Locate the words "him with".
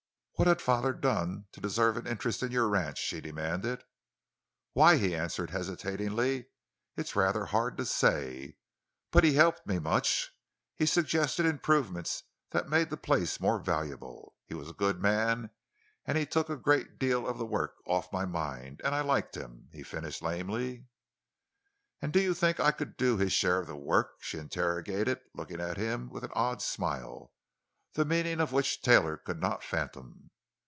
25.77-26.23